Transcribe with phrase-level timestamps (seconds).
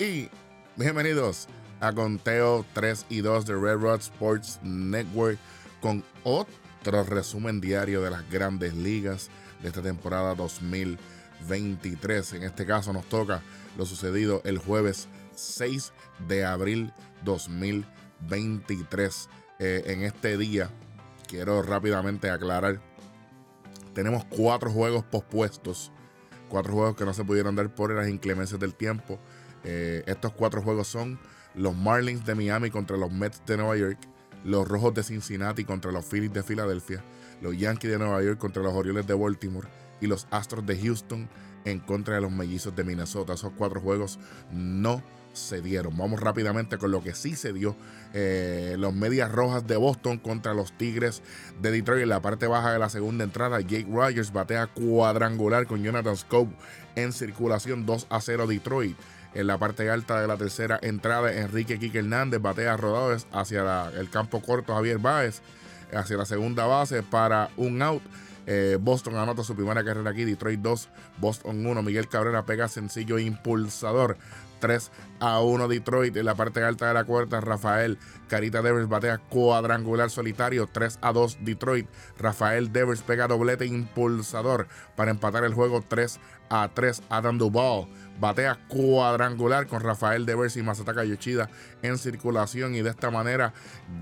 [0.00, 0.30] y
[0.76, 1.46] bienvenidos
[1.78, 5.38] a Conteo 3 y 2 de Red Rod Sports Network
[5.82, 9.28] con otro resumen diario de las grandes ligas
[9.60, 12.32] de esta temporada 2023.
[12.32, 13.42] En este caso nos toca
[13.76, 15.92] lo sucedido el jueves 6
[16.26, 16.94] de abril
[17.26, 19.28] 2023.
[19.58, 20.70] Eh, en este día
[21.28, 22.80] quiero rápidamente aclarar,
[23.92, 25.92] tenemos cuatro juegos pospuestos,
[26.48, 29.20] cuatro juegos que no se pudieron dar por las inclemencias del tiempo.
[29.64, 31.18] Eh, estos cuatro juegos son
[31.54, 33.98] los Marlins de Miami contra los Mets de Nueva York,
[34.44, 37.02] los Rojos de Cincinnati contra los Phillies de Filadelfia,
[37.40, 39.68] los Yankees de Nueva York contra los Orioles de Baltimore
[40.00, 41.28] y los Astros de Houston
[41.64, 43.34] en contra de los Mellizos de Minnesota.
[43.34, 44.18] Esos cuatro juegos
[44.52, 45.02] no
[45.32, 45.96] se dieron.
[45.96, 47.76] Vamos rápidamente con lo que sí se dio.
[48.14, 51.22] Eh, los Medias Rojas de Boston contra los Tigres
[51.60, 52.02] de Detroit.
[52.02, 56.54] En la parte baja de la segunda entrada, Jake Rogers batea cuadrangular con Jonathan Scope
[56.96, 58.96] en circulación 2 a 0 Detroit.
[59.32, 64.10] En la parte alta de la tercera entrada, Enrique Quique Hernández batea rodado hacia el
[64.10, 65.40] campo corto Javier Báez,
[65.92, 68.02] hacia la segunda base para un out.
[68.46, 71.82] Eh, Boston anota su primera carrera aquí, Detroit 2, Boston 1.
[71.82, 74.16] Miguel Cabrera pega sencillo impulsador
[74.60, 76.16] 3 a 1 Detroit.
[76.16, 81.12] En la parte alta de la cuarta, Rafael Carita Devers batea cuadrangular solitario 3 a
[81.12, 81.88] 2 Detroit.
[82.18, 87.02] Rafael Devers pega doblete impulsador para empatar el juego 3 a 3.
[87.08, 87.88] Adam Duvall
[88.20, 91.48] batea cuadrangular con Rafael Devers y Masataka Yoshida
[91.82, 93.54] en circulación y de esta manera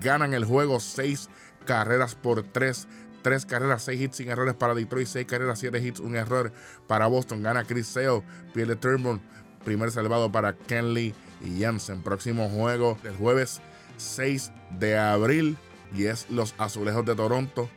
[0.00, 1.28] ganan el juego 6
[1.64, 2.88] carreras por 3
[3.26, 6.52] 3 carreras, 6 hits sin errores para Detroit, 6 carreras, 7 hits, un error
[6.86, 7.42] para Boston.
[7.42, 8.22] Gana Chris Sale,
[8.54, 9.20] pierde Turnbull,
[9.66, 11.12] primer salvado para Kenley
[11.44, 12.00] y Jansen.
[12.00, 13.60] Próximo juego del jueves
[13.96, 15.58] 6 de abril
[15.92, 17.68] y es los Azulejos de Toronto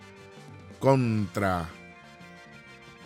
[0.80, 1.68] contra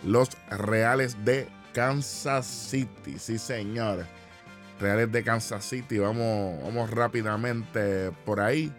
[0.04, 3.16] los Reales de Kansas City.
[3.18, 4.06] Sí, señor.
[4.82, 5.98] Reales de Kansas City.
[6.00, 8.72] Vamos, vamos rápidamente por ahí.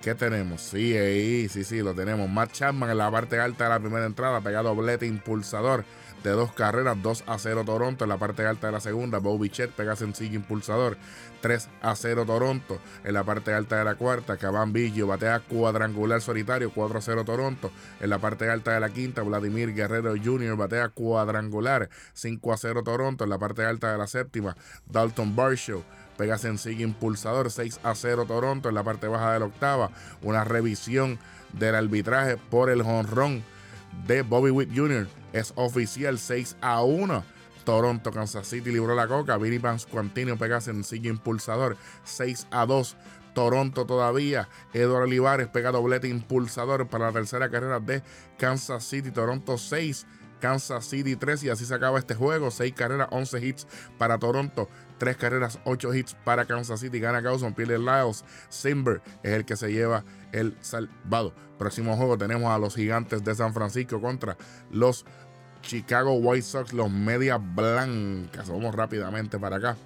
[0.00, 0.62] ¿Qué tenemos?
[0.62, 2.26] Sí, ahí, sí, sí, lo tenemos.
[2.30, 5.84] Matt Chapman en la parte alta de la primera entrada, pegado doblete impulsador
[6.24, 9.18] de dos carreras, 2 a 0 Toronto en la parte alta de la segunda.
[9.18, 10.96] Bobby Chet pega sencillo impulsador,
[11.42, 14.38] 3 a 0 Toronto en la parte alta de la cuarta.
[14.38, 17.70] Caban Biggio batea cuadrangular solitario, 4 a 0 Toronto
[18.00, 19.22] en la parte alta de la quinta.
[19.22, 20.56] Vladimir Guerrero Jr.
[20.56, 24.56] batea cuadrangular, 5 a 0 Toronto en la parte alta de la séptima.
[24.86, 25.84] Dalton Barshow
[26.16, 29.90] pega sencillo impulsador 6 a 0 Toronto en la parte baja de la octava.
[30.22, 31.18] Una revisión
[31.52, 33.44] del arbitraje por el jonrón
[34.06, 35.06] de Bobby Witt Jr.
[35.32, 37.24] Es oficial 6 a 1.
[37.64, 39.38] Toronto, Kansas City libró la coca.
[39.38, 42.96] Billy Vance Quantino pega sencillo impulsador 6 a 2.
[43.34, 44.48] Toronto todavía.
[44.72, 48.02] Eduardo Olivares pega doblete impulsador para la tercera carrera de
[48.38, 49.10] Kansas City.
[49.10, 50.06] Toronto 6.
[50.44, 52.50] Kansas City 3 y así se acaba este juego.
[52.50, 53.66] 6 carreras, 11 hits
[53.96, 54.68] para Toronto.
[54.98, 57.00] 3 carreras, 8 hits para Kansas City.
[57.00, 58.26] Gana Causon, pierde Lyles.
[58.50, 61.32] Simber es el que se lleva el salvado.
[61.58, 64.36] Próximo juego tenemos a los gigantes de San Francisco contra
[64.70, 65.06] los
[65.62, 68.50] Chicago White Sox, los medias blancas.
[68.50, 69.78] Vamos rápidamente para acá.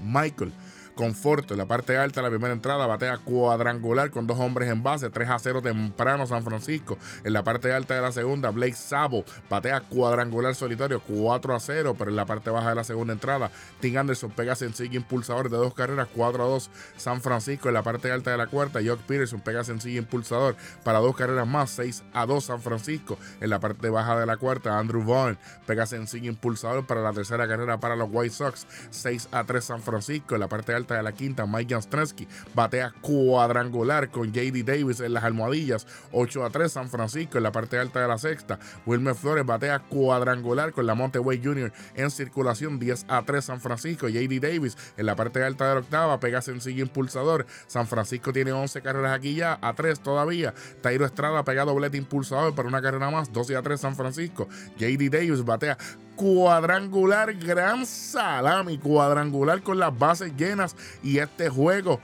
[0.00, 0.54] Michael
[0.94, 5.10] Conforto en la parte alta la primera entrada, batea cuadrangular con dos hombres en base,
[5.10, 6.96] 3 a 0 temprano San Francisco.
[7.24, 11.96] En la parte alta de la segunda, Blake Sabo batea cuadrangular solitario, 4 a 0,
[11.98, 13.50] pero en la parte baja de la segunda entrada,
[13.80, 17.66] Tim Anderson pega sencillo impulsador de dos carreras, 4 a 2 San Francisco.
[17.66, 20.54] En la parte alta de la cuarta, Jock Peterson pega sencillo impulsador
[20.84, 23.18] para dos carreras más, 6 a 2 San Francisco.
[23.40, 27.48] En la parte baja de la cuarta, Andrew Vaughn pega sencillo impulsador para la tercera
[27.48, 30.36] carrera para los White Sox, 6 a 3 San Francisco.
[30.36, 35.14] En la parte alta de la quinta, Mike Jastrensky batea cuadrangular con JD Davis en
[35.14, 38.58] las almohadillas, 8 a 3 San Francisco en la parte alta de la sexta.
[38.84, 41.72] Wilmer Flores batea cuadrangular con la Monteway Jr.
[41.94, 44.08] en circulación, 10 a 3 San Francisco.
[44.08, 47.46] JD Davis en la parte alta de la octava pega sencillo impulsador.
[47.66, 50.52] San Francisco tiene 11 carreras aquí ya, a 3 todavía.
[50.82, 54.48] Tairo Estrada pega doblete impulsador para una carrera más, 12 a 3 San Francisco.
[54.76, 55.78] JD Davis batea
[56.16, 60.76] cuadrangular, gran salami, cuadrangular con las bases llenas.
[61.02, 62.00] Y este juego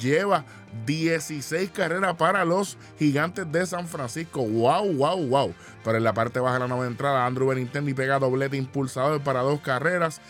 [0.00, 0.44] lleva
[0.86, 4.44] 16 carreras para los gigantes de San Francisco.
[4.44, 5.54] Wow, wow, wow.
[5.84, 9.40] Pero en la parte baja de la nueva entrada, Andrew Benintendi pega doblete impulsador para
[9.40, 10.20] dos carreras.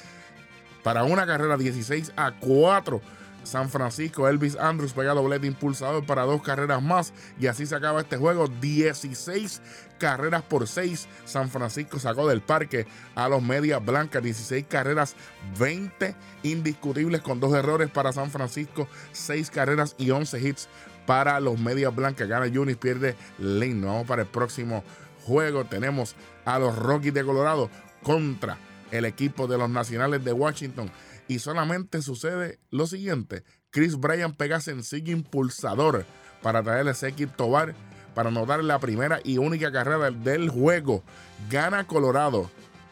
[0.82, 3.00] Para una carrera 16 a 4
[3.44, 8.00] San Francisco, Elvis Andrews pega doblete impulsador para dos carreras más y así se acaba
[8.00, 8.46] este juego.
[8.48, 9.60] 16
[9.98, 11.08] carreras por 6.
[11.24, 14.22] San Francisco sacó del parque a los medias blancas.
[14.22, 15.16] 16 carreras,
[15.58, 18.88] 20 indiscutibles con dos errores para San Francisco.
[19.12, 20.68] 6 carreras y 11 hits
[21.06, 22.28] para los medias blancas.
[22.28, 23.84] Gana Junis, pierde Lane.
[23.84, 24.84] Vamos para el próximo
[25.24, 25.64] juego.
[25.64, 27.70] Tenemos a los Rockies de Colorado
[28.02, 28.58] contra
[28.90, 30.90] el equipo de los Nacionales de Washington
[31.32, 33.44] y solamente sucede lo siguiente.
[33.70, 36.04] Chris Bryan pega sencillo impulsador
[36.42, 37.74] para traerle ese Sekir Tobar
[38.14, 41.02] para anotar la primera y única carrera del juego.
[41.50, 42.50] Gana Colorado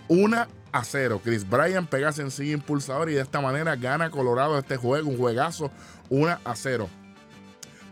[0.08, 1.20] 1 a 0.
[1.22, 5.70] Chris Bryan pega sencillo impulsador y de esta manera gana Colorado este juego, un juegazo
[6.08, 6.88] 1 a 0.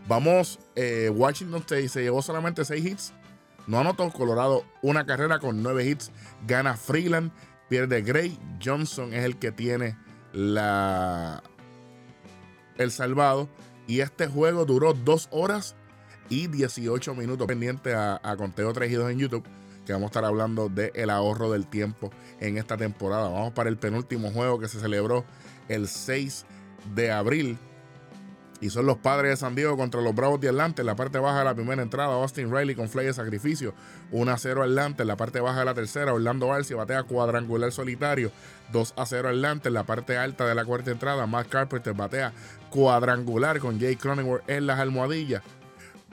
[0.07, 3.13] Vamos, eh, Washington se llevó solamente 6 hits.
[3.67, 6.11] No anotó Colorado una carrera con 9 hits.
[6.47, 7.31] Gana Freeland,
[7.67, 8.39] pierde Gray.
[8.63, 9.95] Johnson es el que tiene
[10.33, 11.43] la,
[12.77, 13.49] el salvado.
[13.87, 15.75] Y este juego duró 2 horas
[16.29, 17.47] y 18 minutos.
[17.47, 19.43] Pendiente a, Conteo 3 y 2 en YouTube.
[19.85, 23.29] Que vamos a estar hablando del el ahorro del tiempo en esta temporada.
[23.29, 25.25] Vamos para el penúltimo juego que se celebró
[25.67, 26.45] el 6
[26.93, 27.57] de abril.
[28.61, 30.81] Y son los padres de San Diego contra los Bravos de Atlanta.
[30.81, 33.73] En la parte baja de la primera entrada, Austin Riley con fly de sacrificio.
[34.11, 35.03] 1 a 0 Atlanta.
[35.03, 38.31] En la parte baja de la tercera, Orlando Arce batea cuadrangular solitario.
[38.73, 39.69] 2 a 0 Atlanta.
[39.69, 42.33] En la parte alta de la cuarta entrada, Matt Carpenter batea
[42.69, 45.41] cuadrangular con Jay Cronenworth en las almohadillas.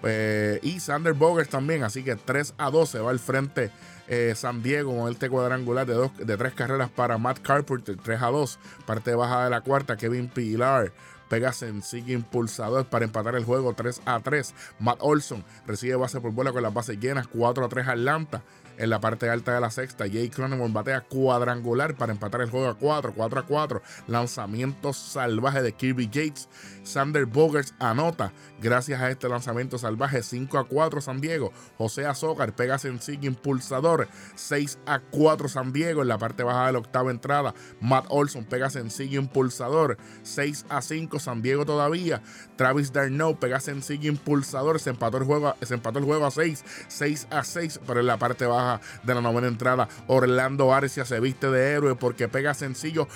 [0.04, 1.82] Eh, y Sander Bogers también.
[1.82, 3.72] Así que 3 a 2 se va al frente
[4.06, 7.96] eh, San Diego con este cuadrangular de, dos, de tres carreras para Matt Carpenter.
[7.96, 8.58] 3 a 2.
[8.86, 10.92] Parte baja de la cuarta, Kevin Pilar
[11.28, 14.54] pega sencillo impulsador para empatar el juego 3 a 3.
[14.78, 18.42] Matt Olson recibe base por bola con las bases llenas 4 a 3 Atlanta.
[18.78, 22.68] En la parte alta de la sexta, Jay Cronenworth batea cuadrangular para empatar el juego
[22.68, 23.82] a 4, 4 a 4.
[24.06, 26.48] Lanzamiento salvaje de Kirby Yates.
[26.82, 31.52] Sander Bogers anota gracias a este lanzamiento salvaje 5 a 4 San Diego.
[31.78, 36.72] José Azócar pega sencillo impulsador 6 a 4 San Diego en la parte baja de
[36.72, 37.54] la octava entrada.
[37.80, 42.22] Matt Olson pega sencillo impulsador 6 a 5 San Diego todavía.
[42.56, 44.80] Travis Darno pega sencillo impulsador.
[44.80, 48.06] Se empató el juego, se empató el juego a 6, 6 a 6, pero en
[48.06, 48.65] la parte baja
[49.02, 53.08] de la novena entrada, Orlando Arcia se viste de héroe porque pega sencillo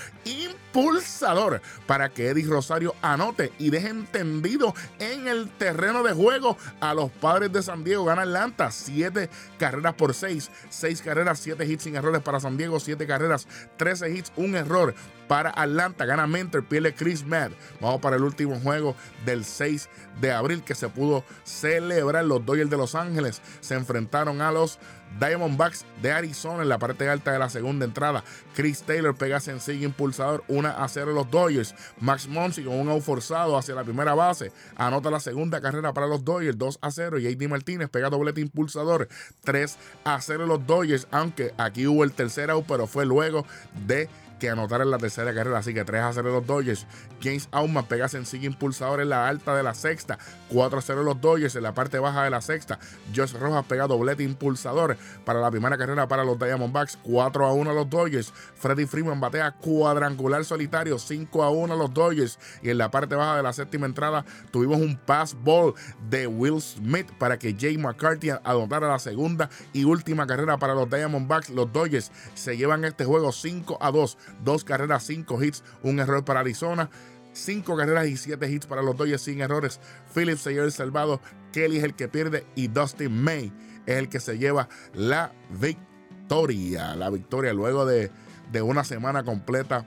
[0.73, 6.95] impulsador para que Eddie Rosario anote y deje entendido en el terreno de juego a
[6.95, 8.05] los padres de San Diego.
[8.05, 9.29] Gana Atlanta, 7
[9.59, 13.47] carreras por 6, 6 carreras, 7 hits sin errores para San Diego, 7 carreras,
[13.77, 14.95] 13 hits, un error
[15.29, 16.07] para Atlanta.
[16.07, 17.53] Gana Mentor, pierde Chris Matt.
[17.81, 19.89] Vamos para el último juego del 6
[20.21, 22.25] de abril que se pudo celebrar.
[22.25, 24.79] Los Dodgers de Los Ángeles se enfrentaron a los
[25.19, 28.23] Diamondbacks de Arizona en la parte alta de la segunda entrada.
[28.55, 31.75] Chris Taylor pega sencillo impulsador 1 a 0 los Dodgers.
[32.01, 34.53] Max Monsi con un out forzado hacia la primera base.
[34.77, 37.19] Anota la segunda carrera para los Dodgers 2 a 0.
[37.19, 39.09] Y JD Martínez pega doblete impulsador
[39.45, 41.07] 3 a 0 los Dodgers.
[41.11, 43.47] Aunque aquí hubo el tercer out, pero fue luego
[43.87, 44.09] de
[44.41, 45.59] que anotar en la tercera carrera.
[45.59, 46.87] Así que 3 a 0 los Dodgers.
[47.23, 50.19] James Auman pega sencillo impulsador en la alta de la sexta.
[50.49, 52.81] 4 a 0 los Dodgers en la parte baja de la sexta.
[53.15, 56.99] Josh Rojas pega doblete impulsador para la primera carrera para los Diamondbacks.
[57.05, 58.33] 4 a 1 los Dodgers.
[58.57, 60.99] Freddy Freeman batea cuadrangular solitario.
[60.99, 62.39] 5 a 1 los Dodgers.
[62.63, 65.75] Y en la parte baja de la séptima entrada tuvimos un pass ball
[66.09, 70.89] de Will Smith para que Jay McCarthy anotara la segunda y última carrera para los
[70.89, 71.51] Diamondbacks.
[71.51, 76.25] Los Dodgers se llevan este juego 5 a 2 dos carreras, cinco hits, un error
[76.25, 76.91] para Arizona.
[77.33, 79.81] Cinco carreras y siete hits para los Dodgers sin errores.
[80.15, 81.21] Phillips se lleva el salvado.
[81.53, 83.53] Kelly es el que pierde y Dustin May
[83.87, 86.97] es el que se lleva la victoria.
[86.97, 88.11] La victoria luego de,
[88.51, 89.87] de una semana completa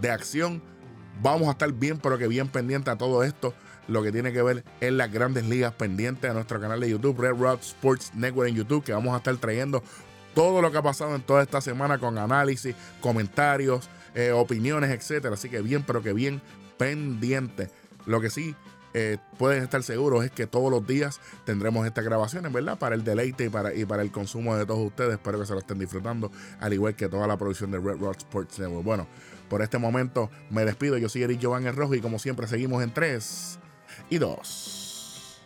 [0.00, 0.62] de acción.
[1.22, 3.54] Vamos a estar bien, pero que bien pendiente a todo esto.
[3.88, 7.20] Lo que tiene que ver en las grandes ligas pendientes a nuestro canal de YouTube,
[7.20, 9.82] Red Rock Sports Network en YouTube, que vamos a estar trayendo
[10.36, 15.32] todo lo que ha pasado en toda esta semana con análisis, comentarios, eh, opiniones, etcétera.
[15.32, 16.42] Así que bien, pero que bien
[16.76, 17.70] pendiente.
[18.04, 18.54] Lo que sí
[18.92, 22.78] eh, pueden estar seguros es que todos los días tendremos estas grabaciones, ¿verdad?
[22.78, 25.14] Para el deleite y para, y para el consumo de todos ustedes.
[25.14, 28.18] Espero que se lo estén disfrutando, al igual que toda la producción de Red Rock
[28.18, 28.84] Sports Network.
[28.84, 29.06] Bueno,
[29.48, 30.98] por este momento me despido.
[30.98, 33.58] Yo soy Eric Giovanni Rojo y como siempre seguimos en 3
[34.10, 35.42] y 2.